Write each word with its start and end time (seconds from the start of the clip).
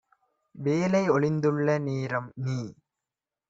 வேலை 0.55 1.03
ஒழிந்துள்ள 1.09 1.77
நேரம்- 1.79 2.29
நீ 2.43 2.59